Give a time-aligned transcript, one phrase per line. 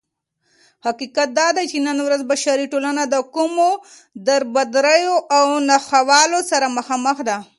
[0.85, 3.69] حقيقت دادى چې نن ورځ بشري ټولنه دكومو
[4.27, 7.37] دربدريو او ناخوالو سره مخامخ ده